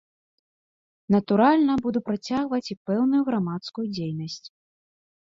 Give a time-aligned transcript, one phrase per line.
[1.15, 4.41] Натуральна, буду працягваць і пэўную грамадскую дзейнасць.